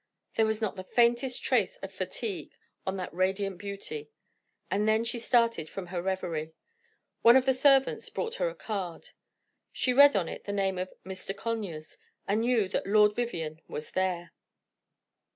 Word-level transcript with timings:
There 0.35 0.47
was 0.47 0.61
not 0.63 0.75
the 0.77 0.83
faintest 0.83 1.43
trace 1.43 1.77
of 1.77 1.93
fatigue 1.93 2.57
on 2.87 2.97
that 2.97 3.13
radiant 3.13 3.59
beauty, 3.59 4.09
and 4.71 4.87
then 4.87 5.03
she 5.03 5.19
started 5.19 5.69
from 5.69 5.85
her 5.93 6.01
reverie. 6.01 6.53
One 7.21 7.35
of 7.35 7.45
the 7.45 7.53
servants 7.53 8.09
brought 8.09 8.33
her 8.37 8.49
a 8.49 8.55
card, 8.55 9.09
she 9.71 9.93
read 9.93 10.15
on 10.15 10.27
it 10.27 10.45
the 10.45 10.53
name 10.53 10.79
of 10.79 10.91
"Mr. 11.05 11.37
Conyers," 11.37 11.97
and 12.27 12.41
she 12.43 12.47
knew 12.47 12.67
that 12.69 12.87
Lord 12.87 13.13
Vivianne 13.13 13.61
was 13.67 13.91
there. 13.91 14.33